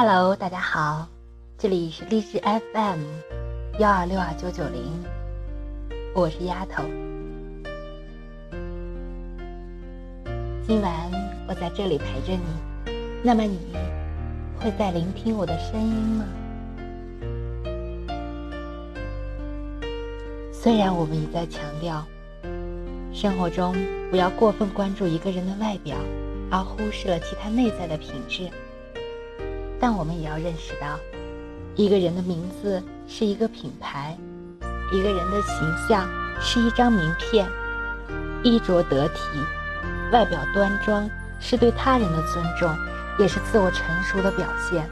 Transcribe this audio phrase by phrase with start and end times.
[0.00, 1.08] Hello，大家好，
[1.58, 3.00] 这里是励志 FM
[3.80, 4.80] 幺二六二九九零，
[6.14, 6.84] 我是丫头。
[10.64, 10.92] 今晚
[11.48, 12.92] 我在这里陪着你，
[13.24, 13.58] 那么你
[14.60, 16.24] 会在聆听我的声音吗？
[20.52, 22.06] 虽然我们一再强调，
[23.12, 23.74] 生活中
[24.12, 25.96] 不要过分关注一个人的外表，
[26.52, 28.48] 而忽视了其他内在的品质，
[29.80, 30.98] 但我们也要认识到，
[31.74, 34.16] 一个人的名字是一个品牌，
[34.92, 36.08] 一个人的形象
[36.40, 37.48] 是一张名片。
[38.44, 39.20] 衣着得体，
[40.12, 41.10] 外表端庄，
[41.40, 42.72] 是对他人的尊重，
[43.18, 44.88] 也是自我成熟的表现。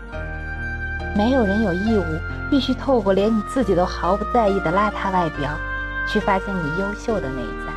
[1.16, 2.04] 没有人有义务
[2.50, 5.56] 必须透过连你自己都毫不在意的邋遢外表，
[6.08, 7.75] 去发现你优秀的内在。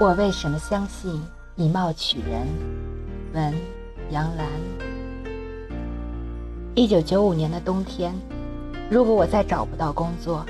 [0.00, 1.20] 我为什么相信
[1.56, 2.46] 以貌取人？
[3.34, 3.52] 文
[4.12, 4.46] 杨澜。
[6.76, 8.14] 一九九五年的冬天，
[8.88, 10.46] 如果我再找不到工作，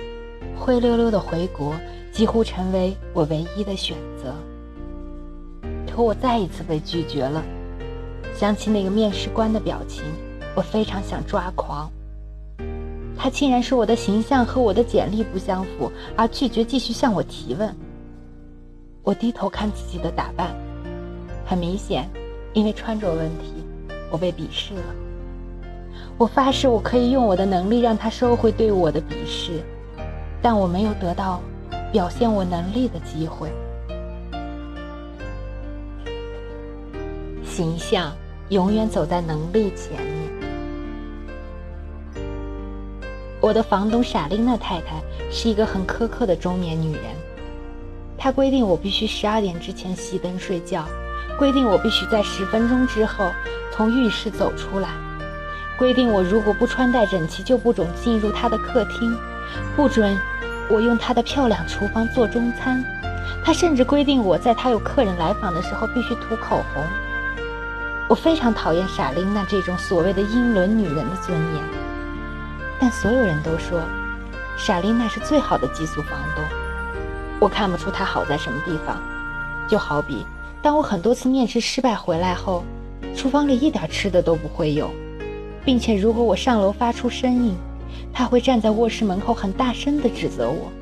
[0.55, 1.75] 灰溜溜的回国
[2.13, 4.35] 几乎成为我唯一的选择。
[5.91, 7.43] 可我再一次被拒绝了。
[8.35, 10.05] 想起那个面试官的表情，
[10.55, 11.91] 我非常想抓狂。
[13.17, 17.75] 他竟然说我的形象和我的简历不相符，而拒绝继续向我提问。
[19.09, 20.55] 我低头看自己的打扮，
[21.47, 22.06] 很明显，
[22.53, 23.65] 因为穿着问题，
[24.11, 24.83] 我被鄙视了。
[26.19, 29.62] 我发誓，我可以用我的能力让他收回对我的鄙视。
[30.42, 31.41] 但我没有得到
[31.91, 33.50] 表现我能力的机会。
[37.43, 38.15] 形象
[38.50, 40.28] 永远走在能力前面。
[43.41, 45.00] 我的房东傻琳娜太太
[45.31, 47.04] 是一个很苛刻的中年女人，
[48.19, 50.84] 他规定我必须十二点之前熄灯睡觉，
[51.39, 53.31] 规定我必须在十分钟之后
[53.71, 54.89] 从浴室走出来，
[55.79, 59.17] 规定我如果不穿戴整齐就不准进入他的客厅。
[59.75, 60.19] 不准
[60.69, 62.84] 我用他的漂亮厨房做中餐，
[63.45, 66.84] 他甚至规定我在他有客人来访的时候必须涂口红。
[68.09, 71.62] 我非常讨厌傻琳娜这种所谓的英伦女人的尊严，
[72.81, 73.81] 但所有人都说
[74.57, 76.45] 傻琳娜是最好的寄宿房东。
[77.41, 79.00] 我看不出他好在什么地方，
[79.69, 80.26] 就好比
[80.60, 82.65] 当我很多次面试失败回来后，
[83.16, 84.91] 厨房里一点吃的都不会有，
[85.65, 87.54] 并且如果我上楼发出声音。
[88.12, 90.72] 他会站在卧室门口，很大声地指责我。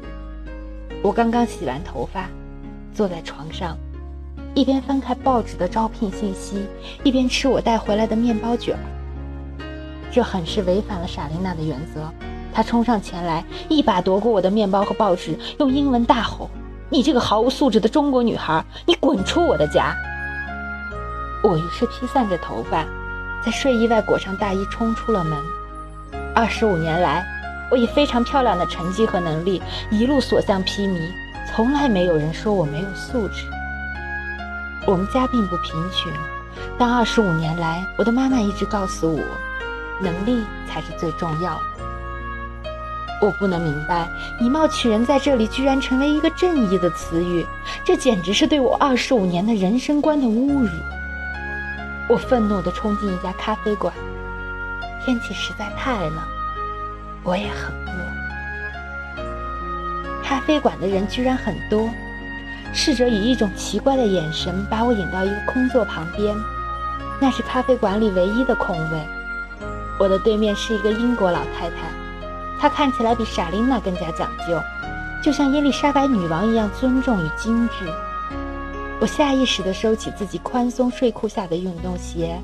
[1.02, 2.28] 我刚刚洗完头发，
[2.94, 3.76] 坐在床上，
[4.54, 6.64] 一边翻开报纸的招聘信息，
[7.04, 8.80] 一边吃我带回来的面包卷儿。
[10.10, 12.10] 这很是违反了莎琳娜的原则。
[12.56, 16.48] 他冲上前来，一把夺过我的面包和报纸，用英文大吼
[16.88, 19.94] ：“你这个毫无素质的中国女孩，你滚出我的家！”
[21.44, 22.82] 我于是披散着头发，
[23.44, 25.38] 在睡衣外裹上大衣，冲出了门。
[26.34, 27.26] 二十五年来，
[27.70, 30.98] 我以非常漂亮的成绩和能力一路所向披靡，
[31.54, 33.44] 从来没有人说我没有素质。
[34.86, 36.10] 我们家并不贫穷，
[36.78, 39.20] 但二十五年来，我的妈妈一直告诉我，
[40.00, 41.75] 能力才是最重要的。
[43.20, 44.08] 我不能明白，
[44.40, 47.46] 以貌取人在这里居然成为一个正义的词语，
[47.84, 50.68] 这简直是对我二十五年的人生观的侮辱。
[52.08, 53.92] 我愤怒地冲进一家咖啡馆。
[55.04, 56.18] 天气实在太冷，
[57.22, 57.90] 我也很饿。
[60.22, 61.88] 咖啡馆的人居然很多，
[62.74, 66.36] 侍者以一种奇怪的眼神把我引到一个空座旁边，
[67.20, 69.00] 那是咖啡馆里唯一的空位。
[69.98, 71.88] 我的对面是一个英国老太太，
[72.58, 74.60] 她看起来比莎琳娜更加讲究，
[75.22, 77.92] 就像伊丽莎白女王一样尊重与精致。
[78.98, 82.40] 我下意识地收起自己宽松睡裤下的运动鞋。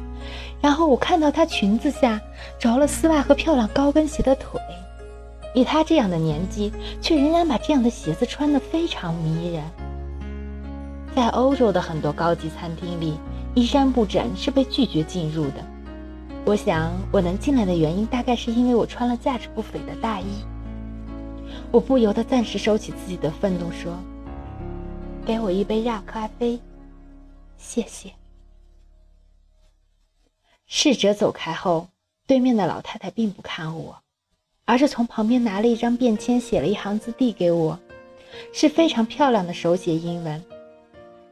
[0.61, 2.21] 然后我看到她裙子下
[2.59, 4.61] 着了丝袜和漂亮高跟鞋的腿，
[5.55, 9.63] 以她这样的年纪，却仍然把这样的鞋子穿得非常迷人。
[11.17, 13.19] 在欧洲的很多高级餐厅里，
[13.55, 15.65] 衣衫不整是被拒绝进入的。
[16.45, 20.27] 我想我能进来的原因，大概是因为我穿了价值不菲的大衣。
[21.71, 23.97] 我不由得暂时收起自己的愤怒，说
[25.25, 26.59] ：“给我一杯热咖啡，
[27.57, 28.11] 谢谢。”
[30.67, 31.87] 侍者走开后，
[32.27, 33.97] 对面的老太太并不看我，
[34.65, 37.79] 而是从旁边拿了一张便签，写了一行字递给我，
[38.53, 40.43] 是非常漂亮的手写英文：“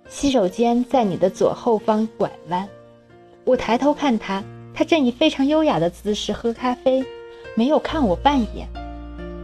[0.08, 2.68] 洗手间在你的左后方拐弯。”
[3.44, 4.44] 我抬头看她，
[4.80, 7.04] 他正以非常优雅的姿势喝咖啡，
[7.54, 8.66] 没有看我半眼。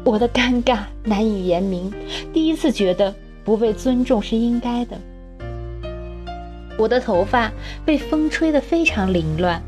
[0.02, 1.92] 我的尴尬难以言明。
[2.32, 4.98] 第一次觉得不被尊重是应该的。
[6.78, 7.52] 我的头发
[7.84, 9.62] 被风吹得非常凌乱，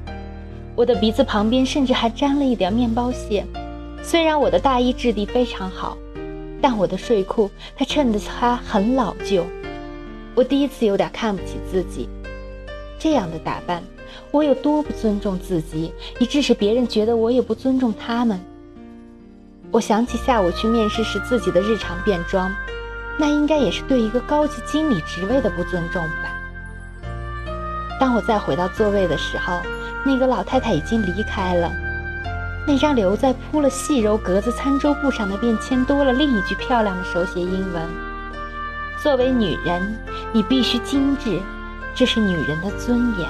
[0.74, 3.44] 我的鼻子旁边甚至还沾了一点面包屑。
[4.02, 5.98] 虽然我的大衣质地非常好，
[6.62, 9.44] 但我的睡裤它衬得它很老旧。
[10.34, 12.08] 我第一次有点看不起自己，
[12.98, 13.82] 这样的打扮，
[14.30, 18.40] 我有多不尊重自己，以致使别人觉得我也不尊重他们。
[19.70, 22.50] 我想起下午去面试时自己的日常便装，
[23.18, 26.34] 那应该也是对一个高级经理职位的不尊重吧。
[28.00, 29.60] 当我再回到座位的时候，
[30.06, 31.70] 那个老太太已经离开了。
[32.66, 37.82] 那张留在铺了细柔格子餐桌布上的便签多了另一句漂亮的手写英文
[39.02, 39.98] ：“作为女人，
[40.32, 41.40] 你必须精致，
[41.94, 43.28] 这是女人的尊严。”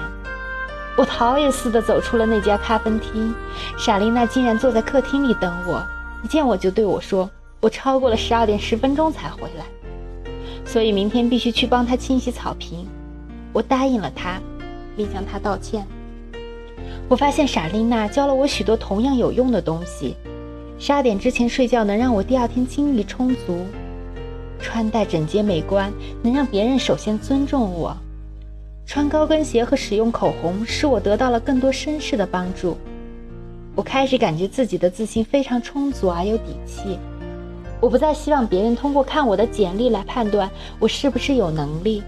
[0.98, 3.32] 我逃也似的走出了那家咖啡厅，
[3.78, 5.82] 莎琳娜竟然坐在客厅里等我。
[6.24, 7.30] 一见我就对我说
[7.62, 9.64] ：“我超过了十二点十分钟才回来，
[10.66, 12.84] 所以明天必须去帮她清洗草坪。”
[13.54, 14.38] 我答应了她。
[14.98, 15.86] 并向他道歉。
[17.08, 20.16] 我发现莎琳娜教了我许多同样有用的东西。
[20.76, 23.64] 十二点之前睡觉能让我第二天精力充足；
[24.58, 27.96] 穿戴整洁美观能让别人首先尊重我；
[28.88, 32.74] 穿高跟鞋和使用口红使我得到了更多绅士的帮助。
[33.74, 36.98] 我开始感觉自己的自信非常充足而有底气。
[37.82, 42.02] 我不再希望别人通过看我的简历来判断我是不是有能力。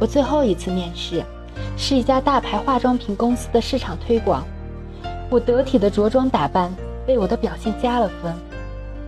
[0.00, 1.22] 我最后一次面试。
[1.76, 4.42] 是一家大牌化妆品公司的市场推广。
[5.28, 6.74] 我得体的着装打扮
[7.06, 8.34] 为我的表现加了分。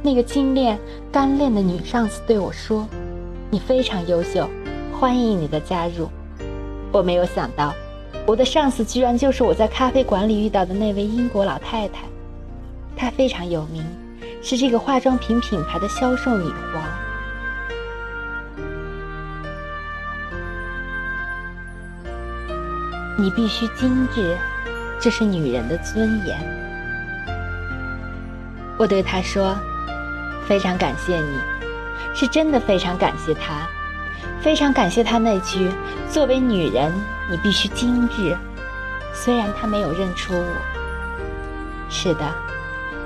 [0.02, 0.78] 那个精炼
[1.10, 2.86] 干练的女上司对我说
[3.50, 4.46] ：“你非常优秀，
[4.92, 6.08] 欢迎你的加入。”
[6.96, 7.74] 我没有想到，
[8.26, 12.06] 我的上司居然就是我在咖啡馆里遇到的那位英国老太太。
[12.96, 13.84] 她非常有名，
[14.42, 16.82] 是这个化妆品品牌的销售女皇。
[23.18, 24.34] 你必须精致，
[24.98, 26.38] 这是女人的尊严。
[28.78, 29.54] 我对她说
[30.48, 31.38] ：“非常感谢你，
[32.14, 33.68] 是真的非常感谢她，
[34.40, 35.70] 非常感谢她那句
[36.08, 36.92] ‘作为女人，
[37.30, 38.36] 你必须精致’。
[39.14, 40.46] 虽然她没有认出我。
[41.88, 42.34] 是的，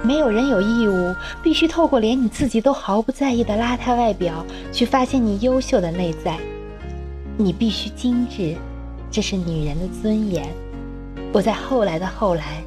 [0.03, 6.39] 没有人有义务必须透过连你自己都毫不在意的邋遢外表，去发现你优秀的内在。
[7.37, 8.57] 你必须精致。”
[9.13, 10.47] 这是女人的尊严，
[11.33, 12.63] 我在后来的后来，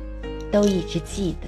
[0.52, 1.48] 都一直记得。